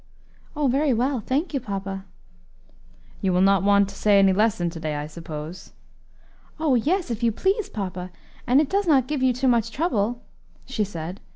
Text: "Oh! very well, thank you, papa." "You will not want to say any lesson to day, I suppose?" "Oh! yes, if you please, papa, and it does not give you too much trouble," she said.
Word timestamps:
"Oh! 0.55 0.65
very 0.67 0.95
well, 0.95 1.19
thank 1.19 1.53
you, 1.53 1.59
papa." 1.59 2.05
"You 3.21 3.31
will 3.31 3.39
not 3.41 3.61
want 3.61 3.87
to 3.89 3.93
say 3.95 4.17
any 4.17 4.33
lesson 4.33 4.71
to 4.71 4.79
day, 4.79 4.95
I 4.95 5.05
suppose?" 5.05 5.73
"Oh! 6.59 6.73
yes, 6.73 7.11
if 7.11 7.21
you 7.21 7.31
please, 7.31 7.69
papa, 7.69 8.09
and 8.47 8.59
it 8.59 8.67
does 8.67 8.87
not 8.87 9.05
give 9.05 9.21
you 9.21 9.31
too 9.31 9.47
much 9.47 9.69
trouble," 9.69 10.23
she 10.65 10.83
said. 10.83 11.19